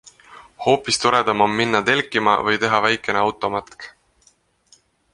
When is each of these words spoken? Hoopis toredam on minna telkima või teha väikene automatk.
Hoopis 0.65 0.97
toredam 1.03 1.43
on 1.47 1.53
minna 1.59 1.83
telkima 1.91 2.35
või 2.49 2.59
teha 2.65 2.83
väikene 2.89 3.25
automatk. 3.29 3.91